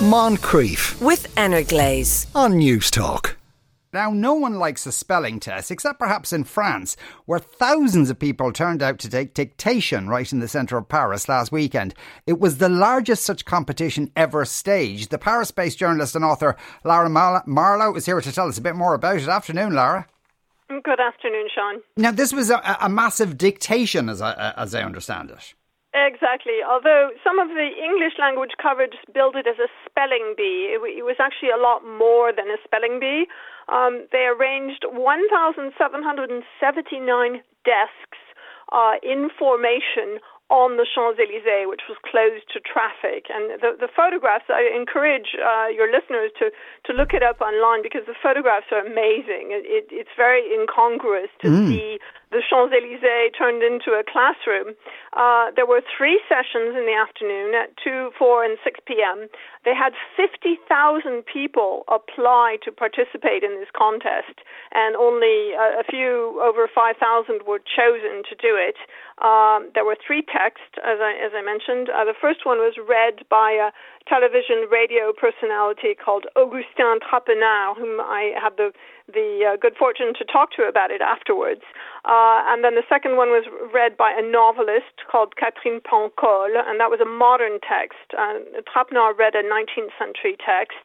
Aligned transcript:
Moncrieff 0.00 0.98
with 1.02 1.26
Energlaze 1.36 2.26
on 2.34 2.54
Newstalk. 2.54 3.36
Now, 3.92 4.10
no 4.10 4.32
one 4.32 4.54
likes 4.54 4.86
a 4.86 4.92
spelling 4.92 5.40
test, 5.40 5.70
except 5.70 5.98
perhaps 5.98 6.32
in 6.32 6.44
France, 6.44 6.96
where 7.26 7.38
thousands 7.38 8.08
of 8.08 8.18
people 8.18 8.50
turned 8.50 8.82
out 8.82 8.98
to 9.00 9.10
take 9.10 9.34
dictation 9.34 10.08
right 10.08 10.32
in 10.32 10.38
the 10.38 10.48
centre 10.48 10.78
of 10.78 10.88
Paris 10.88 11.28
last 11.28 11.52
weekend. 11.52 11.92
It 12.26 12.40
was 12.40 12.56
the 12.56 12.70
largest 12.70 13.24
such 13.24 13.44
competition 13.44 14.10
ever 14.16 14.46
staged. 14.46 15.10
The 15.10 15.18
Paris 15.18 15.50
based 15.50 15.76
journalist 15.76 16.16
and 16.16 16.24
author 16.24 16.56
Lara 16.82 17.10
Marlowe 17.10 17.94
is 17.94 18.06
here 18.06 18.22
to 18.22 18.32
tell 18.32 18.48
us 18.48 18.56
a 18.56 18.62
bit 18.62 18.76
more 18.76 18.94
about 18.94 19.16
it. 19.16 19.28
Afternoon, 19.28 19.74
Lara. 19.74 20.06
Good 20.68 21.00
afternoon, 21.00 21.48
Sean. 21.54 21.82
Now, 21.98 22.12
this 22.12 22.32
was 22.32 22.48
a, 22.48 22.78
a 22.80 22.88
massive 22.88 23.36
dictation, 23.36 24.08
as 24.08 24.22
I, 24.22 24.54
as 24.56 24.74
I 24.74 24.82
understand 24.82 25.30
it. 25.30 25.52
Exactly. 25.92 26.62
Although 26.62 27.10
some 27.24 27.40
of 27.40 27.48
the 27.48 27.70
English 27.82 28.12
language 28.18 28.52
coverage 28.62 28.94
billed 29.12 29.34
it 29.34 29.48
as 29.48 29.58
a 29.58 29.66
spelling 29.84 30.34
bee, 30.36 30.70
it, 30.70 30.78
it 30.78 31.02
was 31.02 31.16
actually 31.18 31.50
a 31.50 31.56
lot 31.58 31.82
more 31.82 32.30
than 32.32 32.46
a 32.46 32.58
spelling 32.62 33.00
bee. 33.00 33.26
Um, 33.66 34.06
they 34.12 34.30
arranged 34.30 34.84
1,779 34.86 37.42
desks 37.64 38.18
uh, 38.70 39.02
in 39.02 39.30
formation 39.36 40.20
on 40.50 40.76
the 40.76 40.84
Champs 40.84 41.22
Elysees, 41.22 41.70
which 41.70 41.86
was 41.88 41.96
closed 42.02 42.44
to 42.52 42.58
traffic. 42.58 43.30
And 43.30 43.62
the, 43.62 43.78
the 43.78 43.88
photographs, 43.88 44.50
I 44.50 44.66
encourage 44.74 45.38
uh, 45.38 45.70
your 45.70 45.86
listeners 45.86 46.34
to, 46.42 46.50
to 46.50 46.90
look 46.92 47.14
it 47.14 47.22
up 47.22 47.40
online 47.40 47.86
because 47.86 48.02
the 48.06 48.18
photographs 48.18 48.66
are 48.74 48.82
amazing. 48.82 49.54
It, 49.54 49.64
it, 49.64 49.86
it's 49.94 50.14
very 50.18 50.42
incongruous 50.50 51.30
to 51.42 51.48
mm. 51.48 51.68
see 51.70 51.98
the 52.30 52.42
Champs 52.46 52.74
Elysees 52.74 53.34
turned 53.34 53.62
into 53.62 53.90
a 53.94 54.06
classroom. 54.06 54.74
Uh, 55.14 55.50
there 55.54 55.66
were 55.66 55.82
three 55.82 56.22
sessions 56.30 56.78
in 56.78 56.86
the 56.86 56.94
afternoon 56.94 57.54
at 57.54 57.74
2, 57.82 58.14
4, 58.18 58.44
and 58.44 58.58
6 58.62 58.80
p.m. 58.86 59.26
They 59.64 59.74
had 59.74 59.98
50,000 60.14 60.62
people 61.26 61.82
apply 61.90 62.58
to 62.62 62.70
participate 62.70 63.42
in 63.42 63.58
this 63.58 63.68
contest, 63.74 64.46
and 64.70 64.94
only 64.94 65.58
a, 65.58 65.82
a 65.82 65.84
few 65.90 66.38
over 66.38 66.70
5,000 66.70 67.42
were 67.46 67.58
chosen 67.58 68.22
to 68.30 68.34
do 68.38 68.54
it. 68.54 68.78
Um, 69.20 69.68
there 69.74 69.84
were 69.84 69.96
three 70.00 70.22
texts, 70.24 70.80
as 70.80 70.96
I, 71.00 71.12
as 71.12 71.32
I 71.36 71.44
mentioned. 71.44 71.92
Uh, 71.92 72.04
the 72.04 72.16
first 72.16 72.46
one 72.48 72.58
was 72.58 72.74
read 72.80 73.28
by 73.28 73.52
a 73.52 73.68
television 74.08 74.64
radio 74.72 75.12
personality 75.12 75.92
called 75.92 76.24
Augustin 76.36 77.04
Trapenard, 77.04 77.76
whom 77.76 78.00
I 78.00 78.32
had 78.40 78.56
the 78.56 78.72
the 79.10 79.42
uh, 79.42 79.56
good 79.58 79.74
fortune 79.76 80.14
to 80.14 80.24
talk 80.24 80.52
to 80.54 80.62
about 80.70 80.90
it 80.90 81.00
afterwards. 81.00 81.62
Uh, 82.04 82.46
and 82.46 82.62
then 82.62 82.74
the 82.78 82.86
second 82.88 83.16
one 83.16 83.34
was 83.34 83.42
read 83.74 83.96
by 83.96 84.14
a 84.14 84.22
novelist 84.22 85.02
called 85.10 85.34
Katherine 85.34 85.80
Pancol, 85.82 86.54
and 86.54 86.78
that 86.78 86.94
was 86.94 87.00
a 87.02 87.08
modern 87.08 87.58
text. 87.58 88.14
Uh, 88.16 88.38
Trapenard 88.70 89.18
read 89.18 89.34
a 89.34 89.42
19th 89.42 89.90
century 89.98 90.38
text. 90.38 90.78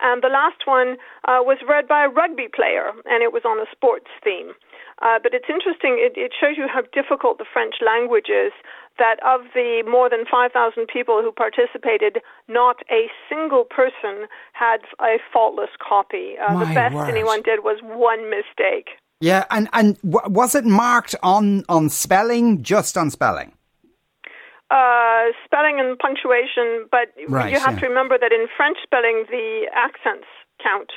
And 0.00 0.22
the 0.22 0.28
last 0.28 0.66
one 0.66 0.96
uh, 1.26 1.42
was 1.42 1.58
read 1.68 1.86
by 1.86 2.04
a 2.04 2.08
rugby 2.08 2.48
player, 2.48 2.90
and 3.06 3.22
it 3.22 3.32
was 3.32 3.42
on 3.44 3.58
a 3.58 3.66
sports 3.70 4.10
theme. 4.24 4.54
Uh, 5.02 5.18
but 5.20 5.34
it's 5.34 5.50
interesting, 5.50 5.98
it, 5.98 6.14
it 6.16 6.32
shows 6.38 6.54
you 6.56 6.68
how 6.72 6.82
difficult 6.94 7.38
the 7.38 7.44
French 7.52 7.76
language 7.84 8.30
is 8.30 8.52
that 8.98 9.16
of 9.26 9.40
the 9.54 9.82
more 9.88 10.08
than 10.08 10.24
5,000 10.30 10.86
people 10.86 11.22
who 11.22 11.32
participated, 11.32 12.18
not 12.46 12.76
a 12.90 13.10
single 13.28 13.64
person 13.64 14.28
had 14.52 14.78
a 15.00 15.18
faultless 15.32 15.70
copy. 15.80 16.34
Uh, 16.38 16.58
the 16.60 16.74
best 16.74 16.94
word. 16.94 17.08
anyone 17.08 17.42
did 17.42 17.64
was 17.64 17.78
one 17.82 18.30
mistake. 18.30 18.90
Yeah, 19.20 19.44
and, 19.50 19.68
and 19.72 19.98
was 20.02 20.54
it 20.54 20.64
marked 20.64 21.14
on, 21.22 21.64
on 21.68 21.88
spelling, 21.88 22.62
just 22.62 22.96
on 22.96 23.10
spelling? 23.10 23.54
Uh, 24.70 25.26
spelling 25.44 25.78
and 25.78 25.98
punctuation, 25.98 26.86
but 26.90 27.08
right, 27.28 27.52
you 27.52 27.58
have 27.58 27.74
yeah. 27.74 27.80
to 27.80 27.88
remember 27.88 28.18
that 28.18 28.32
in 28.32 28.46
French 28.56 28.78
spelling, 28.82 29.24
the 29.30 29.66
accents 29.74 30.26
count. 30.62 30.90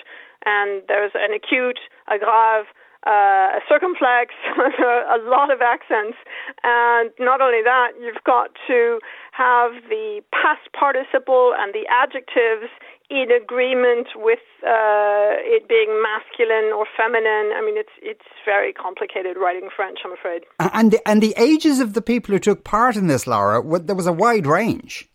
And 0.45 0.84
there's 0.88 1.12
an 1.16 1.34
acute, 1.34 1.80
a 2.08 2.17
grave, 2.17 2.66
uh, 3.06 3.58
a 3.58 3.61
circumflex, 3.70 4.34
a 4.58 5.22
lot 5.24 5.52
of 5.52 5.62
accents. 5.62 6.18
And 6.63 7.12
not 7.19 7.41
only 7.41 7.62
that, 7.63 7.91
you've 8.02 8.24
got 8.25 8.52
to 8.68 9.00
have 9.31 9.72
the 9.90 10.22
past 10.31 10.66
participle 10.74 11.53
and 11.57 11.74
the 11.74 11.85
adjectives 11.90 12.72
in 13.09 13.29
agreement 13.31 14.07
with 14.16 14.40
uh, 14.66 15.38
it 15.46 15.69
being 15.69 16.02
masculine 16.02 16.74
or 16.74 16.85
feminine. 16.97 17.53
I 17.56 17.62
mean, 17.63 17.78
it's 17.78 17.94
it's 18.02 18.25
very 18.44 18.74
complicated 18.74 19.38
writing 19.38 19.69
French, 19.75 20.00
I'm 20.03 20.13
afraid. 20.13 20.41
And 20.59 20.91
the, 20.91 21.08
and 21.08 21.22
the 21.22 21.35
ages 21.38 21.79
of 21.79 21.94
the 21.94 22.02
people 22.02 22.34
who 22.34 22.40
took 22.40 22.63
part 22.63 22.96
in 22.96 23.08
this, 23.08 23.28
Laura, 23.28 23.62
there 23.79 23.96
was 23.96 24.08
a 24.08 24.13
wide 24.13 24.47
range. 24.47 25.08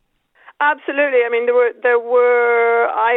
Absolutely. 0.60 1.24
I 1.24 1.30
mean, 1.30 1.46
there 1.46 1.54
were 1.54 1.72
there 1.82 1.98
were 1.98 2.86
I 2.92 3.09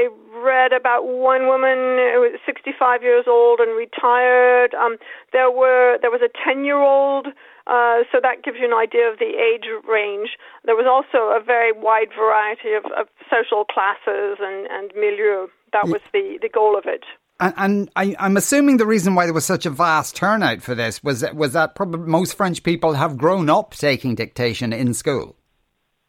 about 0.83 1.07
one 1.07 1.47
woman 1.47 1.95
who 2.11 2.27
was 2.27 2.35
65 2.45 3.01
years 3.01 3.23
old 3.25 3.63
and 3.63 3.71
retired. 3.71 4.75
Um, 4.75 4.97
there 5.31 5.49
were 5.49 5.97
there 6.01 6.11
was 6.11 6.19
a 6.19 6.31
10 6.43 6.65
year 6.65 6.83
old. 6.83 7.27
Uh, 7.65 8.03
so 8.11 8.19
that 8.21 8.43
gives 8.43 8.57
you 8.59 8.67
an 8.67 8.75
idea 8.75 9.07
of 9.07 9.19
the 9.19 9.39
age 9.39 9.63
range. 9.87 10.35
There 10.65 10.75
was 10.75 10.83
also 10.83 11.31
a 11.31 11.39
very 11.41 11.71
wide 11.71 12.11
variety 12.11 12.75
of, 12.75 12.83
of 12.91 13.07
social 13.31 13.63
classes 13.63 14.43
and, 14.43 14.67
and 14.67 14.91
milieu. 14.95 15.47
That 15.71 15.87
was 15.87 16.01
the, 16.11 16.37
the 16.41 16.49
goal 16.49 16.77
of 16.77 16.83
it. 16.85 17.05
And, 17.39 17.53
and 17.57 17.89
I, 17.95 18.15
am 18.19 18.35
assuming 18.35 18.77
the 18.77 18.85
reason 18.85 19.15
why 19.15 19.25
there 19.25 19.33
was 19.33 19.45
such 19.45 19.65
a 19.65 19.69
vast 19.69 20.15
turnout 20.15 20.61
for 20.61 20.75
this 20.75 21.01
was 21.03 21.21
that, 21.21 21.35
was 21.35 21.53
that 21.53 21.73
probably 21.73 22.01
most 22.05 22.35
French 22.35 22.63
people 22.63 22.93
have 22.93 23.17
grown 23.17 23.49
up 23.49 23.73
taking 23.73 24.13
dictation 24.13 24.73
in 24.73 24.93
school. 24.93 25.37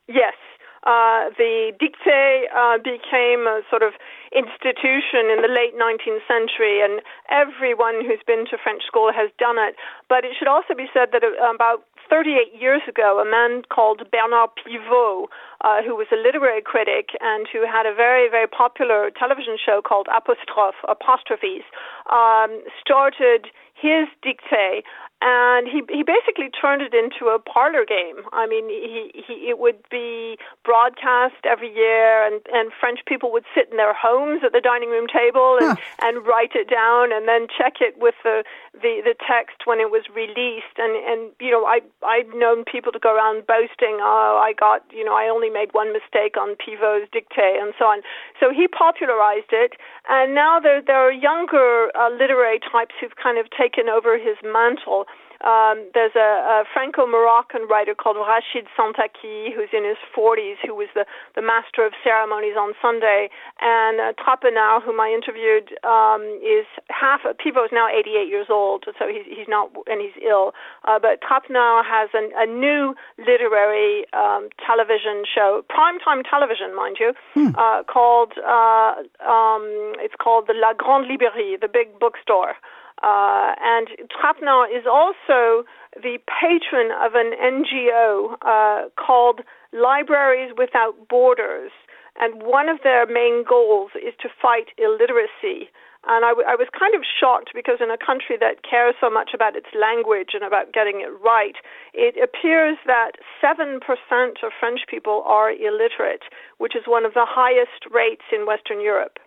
Yes, 0.09 0.35
uh, 0.85 1.33
the 1.37 1.73
dictée 1.81 2.45
uh, 2.53 2.79
became 2.79 3.49
a 3.49 3.65
sort 3.69 3.83
of 3.83 3.93
institution 4.37 5.33
in 5.33 5.41
the 5.41 5.49
late 5.49 5.73
19th 5.73 6.21
century, 6.29 6.85
and 6.85 7.01
everyone 7.33 8.05
who's 8.05 8.21
been 8.27 8.45
to 8.53 8.57
French 8.61 8.85
school 8.85 9.13
has 9.13 9.31
done 9.39 9.57
it. 9.57 9.77
But 10.09 10.25
it 10.25 10.37
should 10.39 10.49
also 10.49 10.75
be 10.77 10.87
said 10.93 11.09
that 11.13 11.25
uh, 11.25 11.33
about 11.49 11.85
38 12.11 12.53
years 12.61 12.83
ago, 12.89 13.17
a 13.17 13.25
man 13.25 13.63
called 13.73 14.05
Bernard 14.13 14.51
Pivot, 14.61 15.33
uh, 15.65 15.81
who 15.83 15.97
was 15.97 16.07
a 16.13 16.21
literary 16.21 16.61
critic 16.61 17.17
and 17.21 17.49
who 17.49 17.65
had 17.65 17.87
a 17.87 17.95
very, 17.95 18.29
very 18.29 18.47
popular 18.47 19.11
television 19.11 19.57
show 19.57 19.81
called 19.81 20.07
Apostrophe, 20.13 20.77
Apostrophes, 20.85 21.65
um, 22.13 22.61
started 22.81 23.49
his 23.73 24.07
dictée 24.21 24.85
and 25.25 25.67
he 25.67 25.81
he 25.89 26.05
basically 26.05 26.53
turned 26.53 26.83
it 26.83 26.93
into 26.93 27.33
a 27.33 27.39
parlor 27.39 27.87
game. 27.89 28.21
I 28.33 28.47
mean, 28.47 28.69
he, 28.69 29.09
he 29.27 29.49
it 29.49 29.59
would 29.59 29.81
be 29.91 30.37
broadcast 30.65 31.41
every 31.49 31.73
year, 31.73 32.27
and 32.29 32.45
and 32.53 32.71
French 32.79 33.01
people 33.07 33.33
would 33.33 33.49
sit 33.55 33.71
in 33.71 33.79
their 33.79 33.95
homes 33.95 34.45
at 34.45 34.53
the 34.53 34.61
dining 34.61 34.91
room 34.91 35.07
table 35.09 35.57
and 35.59 35.79
huh. 35.79 36.05
and 36.05 36.27
write 36.27 36.53
it 36.55 36.69
down, 36.69 37.11
and 37.11 37.27
then 37.27 37.49
check 37.49 37.81
it 37.81 37.97
with 37.97 38.15
the 38.23 38.45
the 38.75 39.01
the 39.01 39.15
text 39.17 39.65
when 39.65 39.81
it 39.81 39.91
was 39.91 40.05
released. 40.15 40.77
And 40.77 40.93
and 40.93 41.33
you 41.41 41.51
know, 41.51 41.65
I 41.65 41.81
I've 42.05 42.29
known 42.37 42.65
people 42.69 42.93
to 42.93 42.99
go 43.01 43.17
around 43.17 43.47
boasting, 43.47 44.05
oh, 44.05 44.37
I 44.45 44.53
got 44.53 44.85
you 44.93 45.05
know, 45.05 45.17
I 45.17 45.33
only 45.33 45.49
made 45.49 45.73
one 45.73 45.91
mistake 45.91 46.37
on 46.37 46.53
Pivot's 46.61 47.09
dictée, 47.17 47.57
and 47.57 47.73
so 47.79 47.87
on. 47.87 48.05
So 48.39 48.53
he 48.53 48.69
popularized 48.69 49.57
it, 49.57 49.73
and 50.05 50.35
now 50.35 50.61
there 50.61 50.83
there 50.85 51.01
are 51.01 51.13
younger 51.13 51.89
uh, 51.97 52.11
literary 52.13 52.61
types 52.61 52.93
who've 53.01 53.17
kind 53.17 53.39
of 53.39 53.49
taken 53.49 53.89
over 53.89 54.19
his 54.21 54.37
mantle. 54.45 55.09
Um, 55.45 55.85
there's 55.93 56.17
a, 56.17 56.65
a 56.65 56.65
Franco-Moroccan 56.73 57.69
writer 57.69 57.95
called 57.95 58.17
Rachid 58.17 58.65
Santaki, 58.73 59.53
who's 59.53 59.69
in 59.73 59.85
his 59.85 60.01
40s, 60.17 60.57
who 60.65 60.75
was 60.75 60.89
the, 60.95 61.05
the 61.35 61.43
master 61.43 61.85
of 61.85 61.93
ceremonies 62.03 62.57
on 62.59 62.73
Sunday, 62.81 63.29
and 63.61 64.01
uh, 64.01 64.13
Trapenard, 64.17 64.83
whom 64.83 65.01
I 65.01 65.13
interviewed, 65.13 65.77
um, 65.85 66.25
is 66.41 66.65
half. 66.89 67.21
Pivot 67.39 67.69
is 67.69 67.73
now 67.73 67.89
88 67.89 68.29
years 68.29 68.47
old, 68.49 68.85
so 68.99 69.05
he's 69.07 69.27
he's 69.29 69.49
not 69.49 69.71
and 69.87 70.01
he's 70.01 70.17
ill. 70.25 70.53
Uh, 70.89 70.99
but 70.99 71.21
Trapenard 71.21 71.85
has 71.85 72.09
an, 72.15 72.31
a 72.37 72.47
new 72.47 72.95
literary 73.19 74.07
um, 74.13 74.49
television 74.65 75.25
show, 75.29 75.63
primetime 75.69 76.25
television, 76.29 76.75
mind 76.75 76.97
you, 76.99 77.13
hmm. 77.35 77.53
uh, 77.57 77.83
called 77.85 78.33
uh, 78.41 78.97
um, 79.21 79.93
it's 80.01 80.15
called 80.17 80.47
the 80.49 80.55
La 80.55 80.73
Grande 80.73 81.09
Librairie, 81.09 81.59
the 81.61 81.69
big 81.69 81.99
bookstore. 81.99 82.55
Uh, 83.03 83.55
and 83.61 83.89
Trapenard 84.09 84.71
is 84.71 84.87
also 84.87 85.65
the 85.95 86.19
patron 86.29 86.91
of 87.03 87.15
an 87.15 87.33
NGO 87.35 88.37
uh, 88.43 88.89
called 88.97 89.41
Libraries 89.73 90.53
Without 90.57 90.95
Borders. 91.09 91.73
And 92.21 92.43
one 92.43 92.69
of 92.69 92.79
their 92.85 93.07
main 93.07 93.45
goals 93.49 93.91
is 93.97 94.15
to 94.23 94.29
fight 94.41 94.69
illiteracy. 94.79 95.71
And 96.07 96.25
I, 96.25 96.37
w- 96.37 96.47
I 96.47 96.55
was 96.55 96.69
kind 96.71 96.95
of 96.95 97.03
shocked 97.03 97.51
because 97.55 97.81
in 97.81 97.91
a 97.91 97.99
country 97.99 98.37
that 98.39 98.63
cares 98.63 98.95
so 99.01 99.09
much 99.09 99.31
about 99.35 99.57
its 99.57 99.73
language 99.73 100.31
and 100.37 100.45
about 100.45 100.73
getting 100.73 101.01
it 101.01 101.11
right, 101.25 101.57
it 101.93 102.15
appears 102.21 102.77
that 102.87 103.17
7% 103.43 103.81
of 103.81 104.53
French 104.61 104.81
people 104.89 105.25
are 105.27 105.51
illiterate, 105.51 106.29
which 106.59 106.77
is 106.77 106.85
one 106.87 107.05
of 107.05 107.15
the 107.15 107.27
highest 107.27 107.89
rates 107.91 108.25
in 108.31 108.47
Western 108.47 108.81
Europe. 108.81 109.19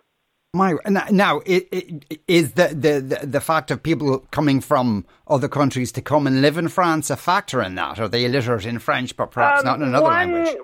My 0.54 0.76
now, 0.88 1.42
it, 1.44 1.68
it, 1.70 2.20
is 2.26 2.52
the, 2.52 2.68
the 2.68 3.26
the 3.26 3.40
fact 3.40 3.70
of 3.70 3.82
people 3.82 4.20
coming 4.30 4.62
from 4.62 5.04
other 5.26 5.46
countries 5.46 5.92
to 5.92 6.00
come 6.00 6.26
and 6.26 6.40
live 6.40 6.56
in 6.56 6.68
France 6.68 7.10
a 7.10 7.16
factor 7.16 7.62
in 7.62 7.74
that? 7.74 8.00
Are 8.00 8.08
they 8.08 8.24
illiterate 8.24 8.64
in 8.64 8.78
French, 8.78 9.14
but 9.14 9.30
perhaps 9.30 9.60
um, 9.60 9.66
not 9.66 9.76
in 9.76 9.88
another 9.88 10.04
one, 10.04 10.32
language? 10.32 10.56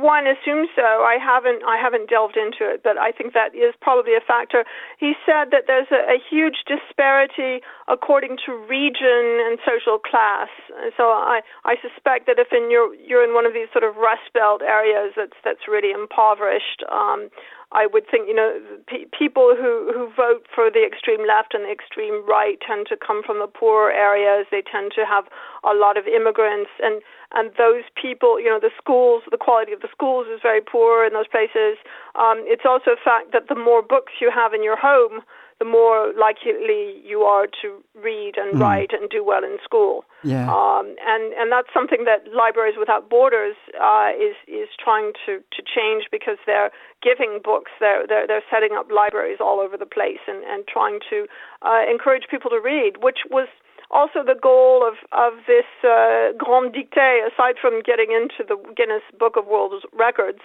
one 0.00 0.26
assumes 0.26 0.68
so. 0.74 1.04
I 1.04 1.16
haven't 1.20 1.62
I 1.62 1.76
haven't 1.76 2.08
delved 2.08 2.36
into 2.36 2.64
it, 2.64 2.82
but 2.82 2.98
I 2.98 3.12
think 3.12 3.34
that 3.34 3.54
is 3.54 3.76
probably 3.80 4.16
a 4.16 4.24
factor. 4.24 4.64
He 4.98 5.12
said 5.24 5.52
that 5.52 5.64
there's 5.68 5.92
a, 5.92 6.16
a 6.16 6.18
huge 6.18 6.64
disparity 6.66 7.60
according 7.86 8.38
to 8.46 8.56
region 8.56 9.44
and 9.46 9.60
social 9.62 10.00
class. 10.00 10.48
So 10.96 11.12
I 11.12 11.40
I 11.64 11.76
suspect 11.84 12.26
that 12.26 12.40
if 12.40 12.48
in 12.50 12.70
you're 12.70 12.94
you're 12.96 13.22
in 13.22 13.34
one 13.34 13.46
of 13.46 13.52
these 13.52 13.68
sort 13.72 13.84
of 13.84 13.96
rust 13.96 14.32
belt 14.32 14.62
areas 14.62 15.12
that's 15.16 15.36
that's 15.44 15.68
really 15.68 15.92
impoverished, 15.92 16.82
um, 16.90 17.28
I 17.72 17.86
would 17.86 18.02
think, 18.10 18.26
you 18.26 18.34
know, 18.34 18.58
pe- 18.86 19.06
people 19.16 19.54
who, 19.54 19.94
who 19.94 20.10
vote 20.10 20.46
for 20.52 20.70
the 20.70 20.82
extreme 20.82 21.22
left 21.26 21.54
and 21.54 21.64
the 21.64 21.70
extreme 21.70 22.26
right 22.26 22.58
tend 22.66 22.86
to 22.90 22.96
come 22.96 23.22
from 23.22 23.38
the 23.38 23.46
poorer 23.46 23.92
areas. 23.92 24.46
They 24.50 24.62
tend 24.62 24.90
to 24.96 25.06
have 25.06 25.30
a 25.62 25.74
lot 25.74 25.96
of 25.96 26.06
immigrants, 26.06 26.70
and 26.82 27.02
and 27.30 27.52
those 27.54 27.86
people, 27.94 28.40
you 28.40 28.50
know, 28.50 28.58
the 28.58 28.74
schools, 28.76 29.22
the 29.30 29.38
quality 29.38 29.72
of 29.72 29.80
the 29.80 29.92
schools 29.92 30.26
is 30.26 30.40
very 30.42 30.60
poor 30.60 31.06
in 31.06 31.12
those 31.12 31.30
places. 31.30 31.78
Um, 32.18 32.42
it's 32.42 32.66
also 32.66 32.98
a 32.98 33.02
fact 33.02 33.30
that 33.32 33.46
the 33.46 33.54
more 33.54 33.82
books 33.82 34.18
you 34.20 34.32
have 34.34 34.52
in 34.52 34.64
your 34.64 34.76
home, 34.76 35.22
the 35.60 35.66
more 35.66 36.12
likely 36.18 36.96
you 37.04 37.20
are 37.20 37.46
to 37.60 37.84
read 37.94 38.32
and 38.36 38.56
mm. 38.56 38.60
write 38.60 38.92
and 38.92 39.10
do 39.10 39.22
well 39.22 39.44
in 39.44 39.58
school. 39.62 40.04
Yeah. 40.24 40.48
Um, 40.48 40.96
and 41.06 41.32
and 41.36 41.52
that's 41.52 41.68
something 41.72 42.04
that 42.08 42.32
Libraries 42.32 42.76
Without 42.80 43.10
Borders 43.10 43.56
uh, 43.76 44.10
is 44.16 44.34
is 44.48 44.68
trying 44.82 45.12
to, 45.26 45.38
to 45.38 45.60
change 45.62 46.08
because 46.10 46.40
they're 46.46 46.72
giving 47.02 47.40
books. 47.44 47.70
They're, 47.78 48.06
they're 48.08 48.26
they're 48.26 48.48
setting 48.50 48.72
up 48.72 48.88
libraries 48.90 49.38
all 49.38 49.60
over 49.60 49.76
the 49.76 49.86
place 49.86 50.24
and 50.26 50.42
and 50.44 50.64
trying 50.66 50.98
to 51.10 51.28
uh, 51.60 51.84
encourage 51.84 52.24
people 52.30 52.50
to 52.50 52.60
read, 52.60 53.04
which 53.04 53.28
was 53.30 53.48
also 53.90 54.24
the 54.24 54.40
goal 54.40 54.80
of 54.80 54.96
of 55.12 55.44
this 55.46 55.68
uh, 55.84 56.32
Grand 56.40 56.72
Dictée. 56.72 57.20
Aside 57.28 57.60
from 57.60 57.84
getting 57.84 58.16
into 58.16 58.48
the 58.48 58.56
Guinness 58.74 59.04
Book 59.18 59.36
of 59.36 59.46
World 59.46 59.84
Records, 59.92 60.40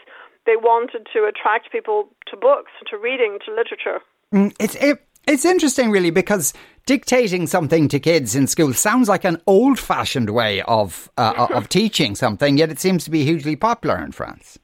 they 0.46 0.60
wanted 0.60 1.08
to 1.14 1.24
attract 1.24 1.72
people 1.72 2.10
to 2.28 2.36
books, 2.36 2.72
to 2.92 2.98
reading, 2.98 3.40
to 3.46 3.52
literature. 3.52 4.04
Mm, 4.36 4.54
it's 4.60 4.76
it, 4.76 5.02
it's 5.28 5.46
interesting, 5.46 5.90
really, 5.92 6.12
because 6.12 6.54
dictating 6.86 7.48
something 7.48 7.88
to 7.88 8.00
kids 8.00 8.36
in 8.36 8.48
school 8.48 8.74
sounds 8.74 9.10
like 9.10 9.24
an 9.24 9.42
old-fashioned 9.48 10.30
way 10.30 10.62
of 10.64 11.10
uh, 11.18 11.48
of 11.52 11.70
teaching 11.70 12.16
something, 12.16 12.58
yet 12.58 12.70
it 12.70 12.80
seems 12.80 13.06
to 13.06 13.10
be 13.10 13.24
hugely 13.24 13.56
popular 13.56 13.98
in 14.04 14.12
France. 14.12 14.60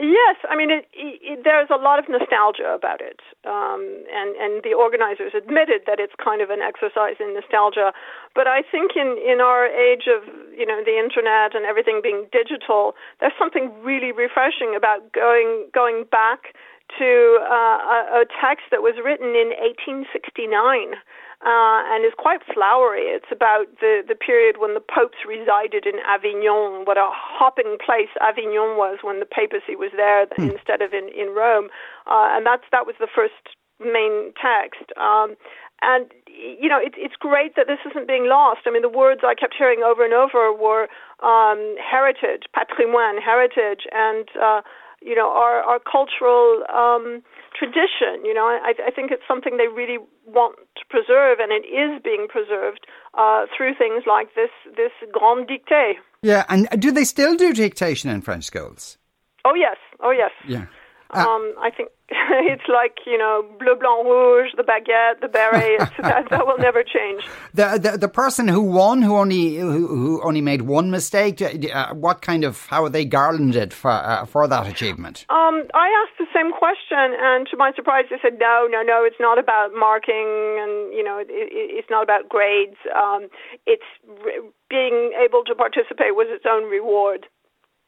Yes, 0.00 0.36
I 0.48 0.56
mean 0.56 0.70
it, 0.70 0.88
it, 0.94 1.44
there's 1.44 1.68
a 1.68 1.76
lot 1.76 1.98
of 1.98 2.08
nostalgia 2.08 2.72
about 2.72 3.02
it, 3.02 3.20
um, 3.44 3.82
and 4.14 4.32
and 4.40 4.62
the 4.64 4.72
organizers 4.72 5.32
admitted 5.36 5.82
that 5.86 6.00
it's 6.00 6.14
kind 6.16 6.40
of 6.40 6.48
an 6.48 6.62
exercise 6.62 7.20
in 7.20 7.34
nostalgia. 7.34 7.92
But 8.34 8.46
I 8.46 8.62
think 8.62 8.92
in 8.96 9.18
in 9.20 9.42
our 9.42 9.66
age 9.66 10.08
of 10.08 10.24
you 10.56 10.64
know 10.64 10.80
the 10.86 10.96
internet 10.96 11.54
and 11.54 11.66
everything 11.66 12.00
being 12.00 12.24
digital, 12.32 12.94
there's 13.20 13.36
something 13.36 13.74
really 13.82 14.12
refreshing 14.12 14.72
about 14.74 15.12
going 15.12 15.68
going 15.74 16.04
back 16.10 16.54
to 16.98 17.38
uh, 17.42 17.78
a, 17.80 17.98
a 18.22 18.24
text 18.40 18.70
that 18.70 18.82
was 18.82 18.94
written 19.02 19.34
in 19.34 19.54
1869. 19.58 20.98
Uh, 21.42 21.82
and 21.90 22.06
is 22.06 22.14
quite 22.16 22.38
flowery. 22.54 23.10
It's 23.10 23.26
about 23.32 23.66
the, 23.82 24.06
the 24.06 24.14
period 24.14 24.62
when 24.62 24.74
the 24.74 24.80
popes 24.80 25.26
resided 25.26 25.90
in 25.90 25.98
Avignon, 26.06 26.86
what 26.86 26.94
a 26.96 27.10
hopping 27.10 27.78
place 27.84 28.14
Avignon 28.22 28.78
was 28.78 29.02
when 29.02 29.18
the 29.18 29.26
papacy 29.26 29.74
was 29.74 29.90
there 29.96 30.26
mm. 30.38 30.54
instead 30.54 30.82
of 30.82 30.94
in, 30.94 31.10
in 31.10 31.34
Rome. 31.34 31.66
Uh, 32.06 32.30
and 32.30 32.46
that's, 32.46 32.62
that 32.70 32.86
was 32.86 32.94
the 33.02 33.10
first 33.10 33.58
main 33.82 34.30
text. 34.38 34.94
Um, 34.94 35.34
and, 35.82 36.06
you 36.30 36.68
know, 36.70 36.78
it, 36.78 36.94
it's 36.96 37.18
great 37.18 37.56
that 37.56 37.66
this 37.66 37.82
isn't 37.90 38.06
being 38.06 38.30
lost. 38.30 38.62
I 38.66 38.70
mean, 38.70 38.86
the 38.86 38.88
words 38.88 39.22
I 39.26 39.34
kept 39.34 39.58
hearing 39.58 39.82
over 39.82 40.04
and 40.04 40.14
over 40.14 40.54
were 40.54 40.86
um, 41.26 41.74
heritage, 41.82 42.46
patrimoine, 42.54 43.18
heritage, 43.18 43.82
and 43.90 44.30
uh, 44.38 44.62
you 45.04 45.14
know, 45.14 45.30
our, 45.30 45.60
our 45.62 45.78
cultural 45.80 46.62
um, 46.72 47.22
tradition. 47.58 48.24
You 48.24 48.34
know, 48.34 48.44
I, 48.44 48.72
I 48.86 48.90
think 48.90 49.10
it's 49.10 49.22
something 49.26 49.56
they 49.56 49.68
really 49.68 49.98
want 50.26 50.56
to 50.76 50.82
preserve, 50.88 51.38
and 51.40 51.52
it 51.52 51.66
is 51.66 52.00
being 52.02 52.26
preserved 52.28 52.86
uh, 53.14 53.46
through 53.56 53.74
things 53.74 54.04
like 54.06 54.34
this 54.34 54.50
this 54.76 54.92
grand 55.12 55.48
dictée. 55.48 55.94
Yeah, 56.22 56.44
and 56.48 56.68
do 56.78 56.92
they 56.92 57.04
still 57.04 57.36
do 57.36 57.52
dictation 57.52 58.10
in 58.10 58.22
French 58.22 58.44
schools? 58.44 58.98
Oh 59.44 59.54
yes, 59.54 59.76
oh 60.00 60.10
yes. 60.10 60.30
Yeah. 60.46 60.66
Uh, 61.12 61.20
um, 61.20 61.54
I 61.60 61.70
think 61.70 61.90
it's 62.10 62.68
like 62.68 62.98
you 63.06 63.18
know 63.18 63.44
bleu 63.58 63.76
blanc 63.76 64.06
rouge, 64.06 64.50
the 64.56 64.62
baguette, 64.62 65.20
the 65.20 65.28
beret. 65.28 65.78
that, 66.02 66.30
that 66.30 66.46
will 66.46 66.58
never 66.58 66.82
change. 66.82 67.22
The, 67.54 67.78
the 67.78 67.98
the 67.98 68.08
person 68.08 68.48
who 68.48 68.62
won, 68.62 69.02
who 69.02 69.16
only 69.16 69.56
who, 69.56 69.86
who 69.86 70.22
only 70.22 70.40
made 70.40 70.62
one 70.62 70.90
mistake. 70.90 71.42
Uh, 71.42 71.94
what 71.94 72.22
kind 72.22 72.44
of 72.44 72.66
how 72.66 72.84
are 72.84 72.88
they 72.88 73.04
garlanded 73.04 73.72
for 73.74 73.90
uh, 73.90 74.24
for 74.24 74.48
that 74.48 74.66
achievement? 74.66 75.26
Um, 75.28 75.64
I 75.74 75.88
asked 76.02 76.18
the 76.18 76.26
same 76.34 76.52
question, 76.52 77.16
and 77.18 77.46
to 77.48 77.56
my 77.56 77.72
surprise, 77.74 78.04
they 78.10 78.16
said 78.22 78.38
no, 78.38 78.66
no, 78.70 78.82
no. 78.82 79.04
It's 79.04 79.20
not 79.20 79.38
about 79.38 79.72
marking, 79.74 80.58
and 80.60 80.94
you 80.94 81.04
know, 81.04 81.18
it, 81.18 81.28
it, 81.30 81.48
it's 81.52 81.90
not 81.90 82.02
about 82.02 82.28
grades. 82.28 82.76
Um, 82.96 83.28
it's 83.66 83.84
re- 84.24 84.40
being 84.70 85.12
able 85.22 85.44
to 85.44 85.54
participate 85.54 86.16
was 86.16 86.28
its 86.30 86.44
own 86.48 86.70
reward. 86.70 87.26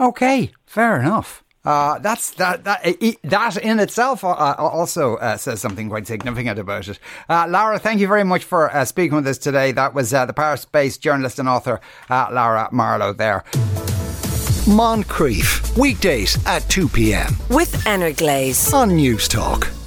Okay, 0.00 0.50
fair 0.66 1.00
enough. 1.00 1.44
Uh, 1.64 1.98
that's 2.00 2.32
that 2.32 2.64
that 2.64 2.82
that 3.22 3.56
in 3.56 3.80
itself 3.80 4.22
uh, 4.22 4.28
uh, 4.28 4.54
also 4.58 5.16
uh, 5.16 5.36
says 5.36 5.60
something 5.60 5.88
quite 5.88 6.06
significant 6.06 6.58
about 6.58 6.86
it. 6.88 6.98
Uh, 7.28 7.46
Laura, 7.48 7.78
thank 7.78 8.00
you 8.00 8.06
very 8.06 8.24
much 8.24 8.44
for 8.44 8.74
uh, 8.74 8.84
speaking 8.84 9.16
with 9.16 9.26
us 9.26 9.38
today. 9.38 9.72
That 9.72 9.94
was 9.94 10.10
the 10.10 10.32
Paris-based 10.34 11.00
journalist 11.00 11.38
and 11.38 11.48
author 11.48 11.80
Lara 12.10 12.68
Marlowe 12.70 13.12
there. 13.14 13.44
Moncrieff 14.66 15.76
weekdays 15.78 16.38
at 16.46 16.68
two 16.68 16.88
p.m. 16.88 17.36
with 17.50 17.86
Anna 17.86 18.12
Glaze 18.12 18.72
on 18.72 18.90
Newstalk. 18.90 19.83